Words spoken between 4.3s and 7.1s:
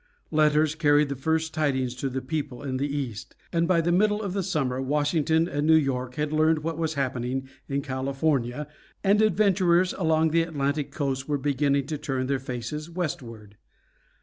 the summer Washington and New York had learned what was